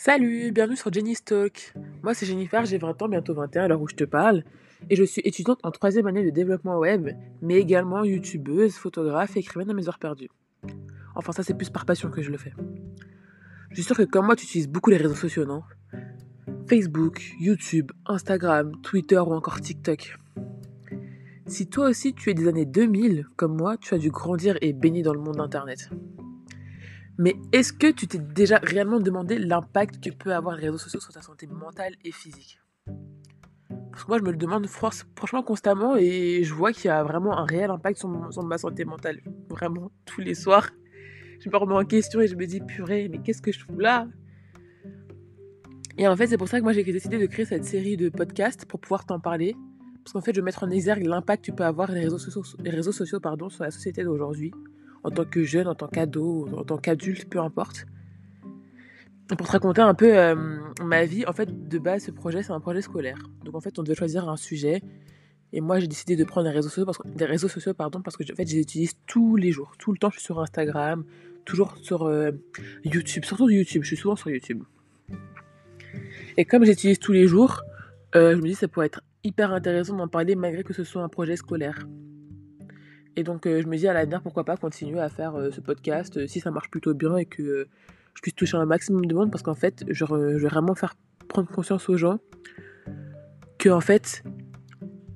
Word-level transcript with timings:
Salut, 0.00 0.52
bienvenue 0.52 0.76
sur 0.76 0.92
Jenny's 0.92 1.24
Talk. 1.24 1.74
Moi 2.04 2.14
c'est 2.14 2.24
Jennifer, 2.24 2.64
j'ai 2.64 2.78
20 2.78 3.02
ans, 3.02 3.08
bientôt 3.08 3.34
21 3.34 3.64
à 3.64 3.68
l'heure 3.68 3.82
où 3.82 3.88
je 3.88 3.96
te 3.96 4.04
parle. 4.04 4.44
Et 4.90 4.94
je 4.94 5.02
suis 5.02 5.20
étudiante 5.24 5.58
en 5.64 5.72
troisième 5.72 6.06
année 6.06 6.24
de 6.24 6.30
développement 6.30 6.78
web, 6.78 7.08
mais 7.42 7.56
également 7.56 8.04
youtubeuse, 8.04 8.76
photographe 8.76 9.36
et 9.36 9.40
écrivaine 9.40 9.70
à 9.70 9.74
mes 9.74 9.88
heures 9.88 9.98
perdues. 9.98 10.30
Enfin 11.16 11.32
ça 11.32 11.42
c'est 11.42 11.54
plus 11.54 11.70
par 11.70 11.84
passion 11.84 12.10
que 12.12 12.22
je 12.22 12.30
le 12.30 12.38
fais. 12.38 12.52
Je 13.70 13.74
suis 13.74 13.82
sûre 13.82 13.96
que 13.96 14.04
comme 14.04 14.26
moi 14.26 14.36
tu 14.36 14.44
utilises 14.44 14.68
beaucoup 14.68 14.90
les 14.90 14.98
réseaux 14.98 15.16
sociaux, 15.16 15.44
non? 15.44 15.64
Facebook, 16.68 17.32
YouTube, 17.40 17.90
Instagram, 18.06 18.80
Twitter 18.82 19.18
ou 19.18 19.32
encore 19.32 19.60
TikTok. 19.60 20.16
Si 21.46 21.66
toi 21.66 21.88
aussi 21.88 22.14
tu 22.14 22.30
es 22.30 22.34
des 22.34 22.46
années 22.46 22.66
2000, 22.66 23.26
comme 23.34 23.56
moi, 23.56 23.76
tu 23.76 23.94
as 23.94 23.98
dû 23.98 24.10
grandir 24.10 24.56
et 24.60 24.72
baigner 24.72 25.02
dans 25.02 25.14
le 25.14 25.20
monde 25.20 25.38
d'Internet. 25.38 25.90
Mais 27.18 27.34
est-ce 27.50 27.72
que 27.72 27.90
tu 27.90 28.06
t'es 28.06 28.18
déjà 28.18 28.58
réellement 28.62 29.00
demandé 29.00 29.38
l'impact 29.38 30.02
que 30.02 30.10
peut 30.10 30.32
avoir 30.32 30.56
les 30.56 30.66
réseaux 30.66 30.78
sociaux 30.78 31.00
sur 31.00 31.12
ta 31.12 31.20
santé 31.20 31.48
mentale 31.48 31.94
et 32.04 32.12
physique? 32.12 32.60
Parce 33.90 34.04
que 34.04 34.08
moi, 34.08 34.18
je 34.18 34.22
me 34.22 34.30
le 34.30 34.36
demande 34.36 34.68
franchement 34.68 35.42
constamment 35.42 35.96
et 35.96 36.44
je 36.44 36.54
vois 36.54 36.72
qu'il 36.72 36.84
y 36.84 36.90
a 36.90 37.02
vraiment 37.02 37.36
un 37.36 37.44
réel 37.44 37.70
impact 37.70 37.98
sur, 37.98 38.08
ma 38.08 38.56
santé 38.56 38.84
mentale. 38.84 39.20
Vraiment, 39.48 39.90
tous 40.04 40.20
les 40.20 40.34
soirs, 40.34 40.70
je 41.40 41.50
me 41.50 41.56
remets 41.56 41.74
en 41.74 41.84
question 41.84 42.20
et 42.20 42.28
je 42.28 42.36
me 42.36 42.46
dis, 42.46 42.60
purée, 42.60 43.08
mais 43.08 43.18
qu'est-ce 43.18 43.42
que 43.42 43.50
je 43.50 43.58
fous 43.64 43.80
là? 43.80 44.06
Et 45.96 46.06
en 46.06 46.14
fait, 46.14 46.28
c'est 46.28 46.38
pour 46.38 46.46
ça 46.46 46.60
que 46.60 46.62
moi, 46.62 46.72
j'ai 46.72 46.84
décidé 46.84 47.18
de 47.18 47.26
créer 47.26 47.46
cette 47.46 47.64
série 47.64 47.96
de 47.96 48.10
podcasts 48.10 48.64
pour 48.64 48.78
pouvoir 48.78 49.04
t'en 49.04 49.18
parler. 49.18 49.56
Parce 50.04 50.12
qu'en 50.12 50.20
fait, 50.20 50.32
je 50.32 50.40
veux 50.40 50.44
mettre 50.44 50.62
en 50.62 50.70
exergue 50.70 51.04
l'impact 51.04 51.46
que 51.46 51.50
peut 51.50 51.64
avoir 51.64 51.90
les 51.90 52.02
réseaux 52.02 52.18
sociaux, 52.18 52.44
les 52.60 52.70
réseaux 52.70 52.92
sociaux 52.92 53.18
sur 53.50 53.64
la 53.64 53.72
société 53.72 54.04
d'aujourd'hui 54.04 54.52
en 55.04 55.10
tant 55.10 55.24
que 55.24 55.42
jeune, 55.44 55.66
en 55.66 55.74
tant 55.74 55.88
qu'ado, 55.88 56.48
en 56.56 56.64
tant 56.64 56.78
qu'adulte, 56.78 57.28
peu 57.28 57.40
importe. 57.40 57.86
Pour 59.36 59.46
te 59.46 59.52
raconter 59.52 59.82
un 59.82 59.94
peu 59.94 60.16
euh, 60.16 60.34
ma 60.82 61.04
vie, 61.04 61.26
en 61.26 61.32
fait, 61.32 61.68
de 61.68 61.78
base, 61.78 62.04
ce 62.04 62.10
projet, 62.10 62.42
c'est 62.42 62.52
un 62.52 62.60
projet 62.60 62.80
scolaire. 62.80 63.18
Donc, 63.44 63.54
en 63.54 63.60
fait, 63.60 63.78
on 63.78 63.82
devait 63.82 63.94
choisir 63.94 64.28
un 64.28 64.36
sujet. 64.36 64.82
Et 65.52 65.60
moi, 65.60 65.78
j'ai 65.78 65.86
décidé 65.86 66.16
de 66.16 66.24
prendre 66.24 66.48
les 66.48 66.54
réseaux 66.54 66.68
sociaux 66.68 66.86
parce 66.86 66.98
que, 66.98 67.08
des 67.08 67.24
réseaux 67.24 67.48
sociaux, 67.48 67.74
pardon, 67.74 68.00
parce 68.00 68.16
que 68.16 68.22
en 68.30 68.36
fait, 68.36 68.46
je 68.46 68.54
les 68.54 68.62
utilise 68.62 68.94
tous 69.06 69.36
les 69.36 69.50
jours. 69.50 69.74
Tout 69.78 69.92
le 69.92 69.98
temps, 69.98 70.10
je 70.10 70.16
suis 70.16 70.24
sur 70.24 70.40
Instagram, 70.40 71.04
toujours 71.44 71.76
sur 71.78 72.04
euh, 72.04 72.30
YouTube, 72.84 73.24
surtout 73.24 73.48
YouTube. 73.48 73.82
Je 73.82 73.88
suis 73.88 73.96
souvent 73.96 74.16
sur 74.16 74.30
YouTube. 74.30 74.62
Et 76.36 76.44
comme 76.44 76.64
j'utilise 76.64 76.98
tous 76.98 77.12
les 77.12 77.26
jours, 77.26 77.62
euh, 78.14 78.32
je 78.32 78.36
me 78.36 78.42
dis 78.42 78.52
que 78.52 78.58
ça 78.58 78.68
pourrait 78.68 78.86
être 78.86 79.02
hyper 79.24 79.52
intéressant 79.52 79.96
d'en 79.96 80.08
parler 80.08 80.36
malgré 80.36 80.62
que 80.62 80.72
ce 80.72 80.84
soit 80.84 81.02
un 81.02 81.08
projet 81.08 81.36
scolaire. 81.36 81.86
Et 83.18 83.24
donc, 83.24 83.46
euh, 83.46 83.60
je 83.60 83.66
me 83.66 83.76
dis 83.76 83.88
à 83.88 83.92
l'avenir, 83.92 84.22
pourquoi 84.22 84.44
pas 84.44 84.56
continuer 84.56 85.00
à 85.00 85.08
faire 85.08 85.34
euh, 85.34 85.50
ce 85.50 85.60
podcast 85.60 86.16
euh, 86.16 86.28
si 86.28 86.38
ça 86.38 86.52
marche 86.52 86.70
plutôt 86.70 86.94
bien 86.94 87.16
et 87.16 87.24
que 87.24 87.66
je 88.14 88.22
puisse 88.22 88.36
toucher 88.36 88.56
un 88.56 88.64
maximum 88.64 89.06
de 89.06 89.12
monde 89.12 89.32
parce 89.32 89.42
qu'en 89.42 89.56
fait, 89.56 89.84
je, 89.88 90.04
vais 90.04 90.46
vraiment 90.46 90.76
faire 90.76 90.94
prendre 91.26 91.48
conscience 91.50 91.88
aux 91.88 91.96
gens 91.96 92.20
que, 93.58 93.70
en 93.70 93.80
fait, 93.80 94.22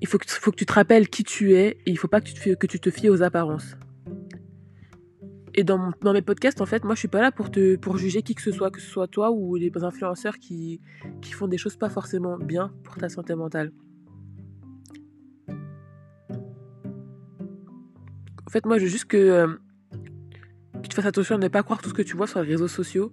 il 0.00 0.08
faut 0.08 0.16
que, 0.16 0.50
tu 0.56 0.64
te 0.64 0.72
rappelles 0.72 1.10
qui 1.10 1.24
tu 1.24 1.52
es 1.52 1.76
et 1.84 1.90
il 1.90 1.98
faut 1.98 2.08
pas 2.08 2.22
que 2.22 2.30
tu 2.30 2.56
te, 2.56 2.78
que 2.78 2.90
fies 2.90 3.10
aux 3.10 3.20
apparences. 3.20 3.76
Et 5.52 5.62
dans, 5.62 5.92
mes 6.02 6.22
podcasts, 6.22 6.62
en 6.62 6.66
fait, 6.66 6.84
moi, 6.84 6.94
je 6.94 7.00
suis 7.00 7.08
pas 7.08 7.20
là 7.20 7.30
pour 7.30 7.50
te 7.50 7.76
juger 7.96 8.22
qui 8.22 8.34
que 8.34 8.40
ce 8.40 8.50
soit, 8.50 8.70
que 8.70 8.80
ce 8.80 8.88
soit 8.88 9.08
toi 9.08 9.30
ou 9.30 9.56
les 9.56 9.70
influenceurs 9.76 10.38
qui, 10.38 10.80
qui 11.20 11.32
font 11.32 11.48
des 11.48 11.58
choses 11.58 11.76
pas 11.76 11.90
forcément 11.90 12.38
bien 12.38 12.72
pour 12.82 12.96
ta 12.96 13.10
santé 13.10 13.34
mentale. 13.34 13.72
En 18.50 18.52
fait, 18.52 18.66
moi, 18.66 18.78
je 18.78 18.82
veux 18.82 18.90
juste 18.90 19.04
que, 19.04 19.16
euh, 19.16 19.46
tu 20.82 20.96
fasses 20.96 21.06
attention 21.06 21.36
à 21.36 21.38
ne 21.38 21.46
pas 21.46 21.62
croire 21.62 21.80
tout 21.80 21.90
ce 21.90 21.94
que 21.94 22.02
tu 22.02 22.16
vois 22.16 22.26
sur 22.26 22.42
les 22.42 22.48
réseaux 22.48 22.66
sociaux. 22.66 23.12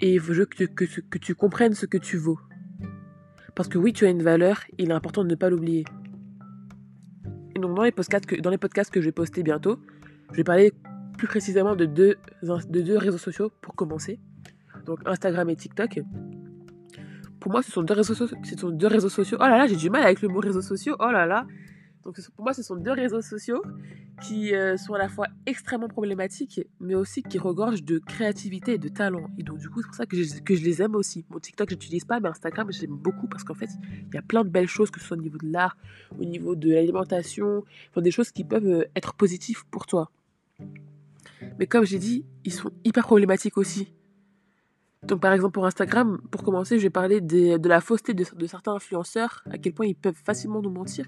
Et 0.00 0.18
je 0.18 0.32
veux 0.32 0.46
que, 0.46 0.64
que, 0.64 0.86
que 0.86 1.18
tu 1.18 1.34
comprennes 1.34 1.74
ce 1.74 1.84
que 1.84 1.98
tu 1.98 2.16
vaux. 2.16 2.40
Parce 3.54 3.68
que 3.68 3.76
oui, 3.76 3.92
tu 3.92 4.06
as 4.06 4.08
une 4.08 4.22
valeur, 4.22 4.62
il 4.78 4.88
est 4.88 4.94
important 4.94 5.24
de 5.24 5.28
ne 5.28 5.34
pas 5.34 5.50
l'oublier. 5.50 5.84
Donc, 7.54 7.76
dans 7.76 7.82
les, 7.82 7.92
podcasts 7.92 8.24
que, 8.24 8.40
dans 8.40 8.48
les 8.48 8.56
podcasts 8.56 8.90
que 8.90 9.02
je 9.02 9.04
vais 9.04 9.12
poster 9.12 9.42
bientôt, 9.42 9.78
je 10.30 10.38
vais 10.38 10.44
parler 10.44 10.72
plus 11.18 11.26
précisément 11.26 11.76
de 11.76 11.84
deux, 11.84 12.16
de 12.42 12.80
deux 12.80 12.96
réseaux 12.96 13.18
sociaux 13.18 13.52
pour 13.60 13.74
commencer. 13.74 14.20
Donc, 14.86 15.00
Instagram 15.04 15.50
et 15.50 15.56
TikTok. 15.56 16.00
Pour 17.40 17.52
moi, 17.52 17.62
ce 17.62 17.70
sont 17.70 17.82
deux 17.82 17.92
réseaux 17.92 18.14
sociaux. 18.14 18.38
Ce 18.42 18.56
sont 18.56 18.70
deux 18.70 18.86
réseaux 18.86 19.10
sociaux. 19.10 19.36
Oh 19.38 19.44
là 19.44 19.58
là, 19.58 19.66
j'ai 19.66 19.76
du 19.76 19.90
mal 19.90 20.02
avec 20.02 20.22
le 20.22 20.28
mot 20.28 20.40
réseaux 20.40 20.62
sociaux. 20.62 20.96
Oh 20.98 21.10
là 21.10 21.26
là. 21.26 21.46
Donc 22.04 22.18
pour 22.34 22.44
moi, 22.44 22.52
ce 22.52 22.62
sont 22.62 22.76
deux 22.76 22.92
réseaux 22.92 23.22
sociaux 23.22 23.62
qui 24.22 24.54
euh, 24.54 24.76
sont 24.76 24.94
à 24.94 24.98
la 24.98 25.08
fois 25.08 25.26
extrêmement 25.46 25.88
problématiques, 25.88 26.60
mais 26.80 26.94
aussi 26.94 27.22
qui 27.22 27.38
regorgent 27.38 27.84
de 27.84 27.98
créativité 27.98 28.74
et 28.74 28.78
de 28.78 28.88
talent. 28.88 29.26
Et 29.38 29.42
donc 29.42 29.58
du 29.58 29.68
coup, 29.68 29.80
c'est 29.82 29.86
pour 29.86 29.94
ça 29.94 30.06
que 30.06 30.16
je, 30.16 30.64
les 30.64 30.82
aime 30.82 30.96
aussi. 30.96 31.24
Mon 31.30 31.38
TikTok, 31.38 31.70
je 31.70 31.74
n'utilise 31.74 32.04
pas, 32.04 32.18
mais 32.18 32.28
Instagram, 32.28 32.68
j'aime 32.72 32.96
beaucoup 32.96 33.28
parce 33.28 33.44
qu'en 33.44 33.54
fait, 33.54 33.70
il 34.08 34.14
y 34.14 34.18
a 34.18 34.22
plein 34.22 34.44
de 34.44 34.48
belles 34.48 34.68
choses, 34.68 34.90
que 34.90 35.00
ce 35.00 35.06
soit 35.06 35.16
au 35.16 35.20
niveau 35.20 35.38
de 35.38 35.50
l'art, 35.50 35.76
au 36.18 36.24
niveau 36.24 36.56
de 36.56 36.70
l'alimentation, 36.70 37.64
enfin, 37.90 38.02
des 38.02 38.10
choses 38.10 38.32
qui 38.32 38.44
peuvent 38.44 38.66
euh, 38.66 38.84
être 38.96 39.14
positives 39.14 39.64
pour 39.70 39.86
toi. 39.86 40.10
Mais 41.58 41.66
comme 41.66 41.84
j'ai 41.84 41.98
dit, 41.98 42.24
ils 42.44 42.52
sont 42.52 42.70
hyper 42.84 43.04
problématiques 43.04 43.58
aussi. 43.58 43.92
Donc 45.04 45.20
par 45.20 45.32
exemple 45.32 45.52
pour 45.52 45.66
Instagram, 45.66 46.20
pour 46.30 46.44
commencer, 46.44 46.78
je 46.78 46.82
vais 46.84 46.90
parler 46.90 47.20
de 47.20 47.68
la 47.68 47.80
fausseté 47.80 48.14
de 48.14 48.46
certains 48.46 48.74
influenceurs, 48.74 49.42
à 49.50 49.58
quel 49.58 49.72
point 49.72 49.86
ils 49.86 49.96
peuvent 49.96 50.20
facilement 50.24 50.62
nous 50.62 50.70
mentir 50.70 51.06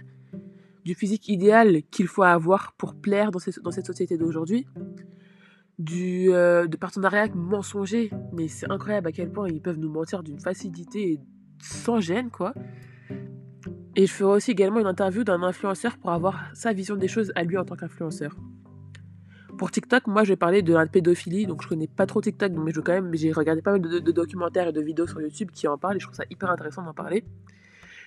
du 0.85 0.95
physique 0.95 1.29
idéal 1.29 1.83
qu'il 1.91 2.07
faut 2.07 2.23
avoir 2.23 2.75
pour 2.75 2.95
plaire 2.95 3.31
dans, 3.31 3.41
dans 3.63 3.71
cette 3.71 3.87
société 3.87 4.19
d'aujourd'hui, 4.19 4.67
du 5.79 6.33
euh, 6.33 6.67
de 6.67 6.77
partenariats 6.77 7.29
mensongers, 7.35 8.11
mais 8.33 8.49
c'est 8.49 8.71
incroyable 8.71 9.09
à 9.09 9.13
quel 9.13 9.31
point 9.31 9.49
ils 9.49 9.63
peuvent 9.63 9.79
nous 9.79 9.91
mentir 9.91 10.23
d'une 10.23 10.41
facilité 10.41 11.21
sans 11.61 12.01
gêne, 12.01 12.31
quoi. 12.31 12.55
Et 13.97 14.07
je 14.07 14.13
ferai 14.13 14.37
aussi 14.37 14.51
également 14.51 14.81
une 14.81 14.87
interview 14.87 15.25
d'un 15.25 15.43
influenceur 15.43 15.97
pour 15.99 16.11
avoir 16.11 16.51
sa 16.53 16.73
vision 16.73 16.97
des 16.97 17.09
choses 17.09 17.33
à 17.37 17.45
lui 17.45 17.57
en 17.57 17.65
tant 17.65 17.77
qu'influenceur. 17.77 18.37
Pour 19.57 19.71
TikTok, 19.71 20.09
moi 20.09 20.25
je 20.25 20.31
vais 20.31 20.37
parler 20.37 20.63
de 20.63 20.75
la 20.75 20.87
pédophilie, 20.87 21.47
donc 21.47 21.63
je 21.63 21.69
connais 21.69 21.87
pas 21.87 22.07
trop 22.07 22.21
TikTok, 22.21 22.53
mais 22.53 22.73
je 22.73 22.81
quand 22.81 22.93
même, 22.93 23.15
j'ai 23.15 23.31
regardé 23.31 23.63
pas 23.63 23.71
mal 23.73 23.81
de, 23.81 24.01
de, 24.01 24.13
documentaires 24.13 24.69
et 24.69 24.73
de 24.73 24.81
vidéos 24.81 25.07
sur 25.07 25.21
YouTube 25.21 25.51
qui 25.53 25.69
en 25.69 25.79
parlent 25.79 25.97
et 25.97 26.01
je 26.01 26.07
trouve 26.07 26.17
ça 26.17 26.25
hyper 26.29 26.51
intéressant 26.51 26.83
d'en 26.83 26.93
parler. 26.93 27.25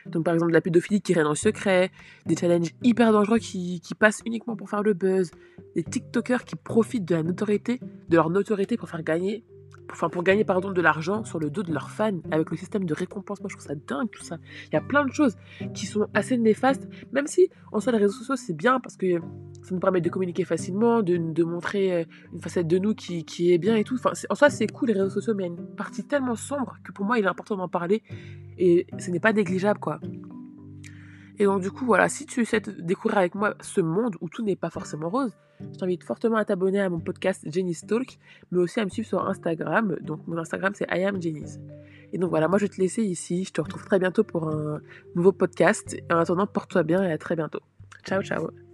Donc 0.06 0.24
par 0.24 0.34
exemple 0.34 0.54
la 0.54 0.62
pédophilie 0.62 1.02
qui 1.02 1.14
règne 1.14 1.26
en 1.26 1.36
secret, 1.36 1.92
des 2.26 2.36
challenges 2.36 2.74
hyper 2.84 3.12
dangereux 3.12 3.40
qui, 3.40 3.82
qui, 3.82 3.96
passent 3.96 4.22
uniquement 4.26 4.56
pour 4.56 4.70
faire 4.70 4.84
le 4.84 4.94
buzz, 4.94 5.32
des 5.76 5.84
TikTokers 5.84 6.46
qui 6.46 6.56
profitent 6.56 7.06
de 7.06 7.16
la 7.16 7.24
notoriété, 7.24 7.80
de 8.10 8.16
leur 8.16 8.30
notoriété 8.30 8.78
pour 8.78 8.90
faire 8.90 9.04
gagner, 9.04 9.44
enfin 9.92 10.10
pour 10.10 10.24
gagner 10.24 10.44
pardon 10.44 10.72
de 10.72 10.82
l'argent 10.82 11.24
sur 11.24 11.40
le 11.40 11.50
dos 11.50 11.64
de 11.64 11.74
leurs 11.74 11.90
fans 11.90 12.20
avec 12.32 12.52
le 12.52 12.58
système 12.58 12.86
de 12.86 12.94
récompense. 12.94 13.42
Moi 13.42 13.50
je 13.50 13.56
trouve 13.56 13.68
ça 13.68 13.76
dingue 13.76 14.10
tout 14.12 14.24
ça. 14.24 14.38
Il 14.68 14.74
y 14.74 14.78
a 14.78 14.82
plein 14.82 15.06
de 15.06 15.12
choses 15.12 15.36
qui 15.74 15.86
sont 15.86 16.08
assez 16.14 16.38
néfastes, 16.38 16.88
même 17.12 17.28
si 17.28 17.50
en 17.72 17.80
soi 17.80 17.92
les 17.92 18.00
réseaux 18.00 18.14
sociaux 18.14 18.36
c'est 18.36 18.56
bien 18.56 18.80
parce 18.80 18.98
que 18.98 19.20
ça 19.64 19.74
nous 19.74 19.80
permet 19.80 20.02
de 20.02 20.10
communiquer 20.10 20.46
facilement, 20.46 21.02
de, 21.02 21.44
montrer 21.44 21.94
euh, 21.94 22.04
une 22.34 22.42
facette 22.42 22.68
de 22.68 22.78
nous 22.78 22.94
qui, 22.96 23.52
est 23.52 23.58
bien 23.58 23.76
et 23.76 23.84
tout. 23.84 23.98
En 24.30 24.36
soi 24.36 24.50
c'est 24.50 24.68
cool 24.68 24.90
les 24.90 24.94
réseaux 24.94 25.10
sociaux, 25.10 25.34
mais 25.36 25.44
il 25.44 25.48
y 25.48 25.50
a 25.50 25.54
une 25.54 25.76
partie 25.76 26.04
tellement 26.04 26.36
sombre 26.36 26.78
que 26.84 26.92
pour 26.92 27.06
moi 27.06 27.20
il 27.20 27.26
est 27.26 27.30
important 27.30 27.56
d'en 27.56 27.68
parler 27.68 28.04
et 28.58 28.88
ce 28.98 29.12
n'est 29.12 29.20
pas 29.20 29.34
négligeable 29.34 29.80
quoi. 29.80 30.00
Et 31.40 31.46
donc 31.46 31.62
du 31.62 31.72
coup, 31.72 31.86
voilà, 31.86 32.10
si 32.10 32.26
tu 32.26 32.44
souhaites 32.46 32.70
découvrir 32.70 33.20
avec 33.20 33.36
moi 33.36 33.56
ce 33.62 33.82
monde 33.82 34.16
où 34.22 34.30
tout 34.30 34.44
n'est 34.44 34.56
pas 34.56 34.70
forcément 34.70 35.10
rose, 35.10 35.38
je 35.60 35.78
t'invite 35.78 36.04
fortement 36.04 36.38
à 36.38 36.46
t'abonner 36.46 36.82
à 36.82 36.90
mon 36.90 37.00
podcast 37.00 37.44
Jenny's 37.52 37.86
Talk, 37.86 38.18
mais 38.52 38.60
aussi 38.60 38.80
à 38.80 38.86
me 38.86 38.90
suivre 38.90 39.08
sur 39.08 39.28
Instagram. 39.28 39.98
Donc 40.02 40.26
mon 40.28 40.38
Instagram 40.38 40.74
c'est 40.76 40.88
I 40.92 41.04
am 41.04 41.20
Et 42.14 42.18
donc 42.18 42.30
voilà, 42.30 42.48
moi 42.48 42.58
je 42.58 42.66
vais 42.66 42.70
te 42.70 42.82
laisser 42.82 43.04
ici. 43.04 43.44
Je 43.44 43.52
te 43.52 43.62
retrouve 43.62 43.86
très 43.86 44.00
bientôt 44.00 44.24
pour 44.24 44.50
un 44.50 44.82
nouveau 45.16 45.32
podcast. 45.32 45.96
En 46.12 46.18
attendant, 46.18 46.48
porte-toi 46.48 46.84
bien 46.84 47.04
et 47.04 47.12
à 47.12 47.18
très 47.18 47.36
bientôt. 47.36 47.62
Ciao, 48.04 48.22
ciao. 48.22 48.67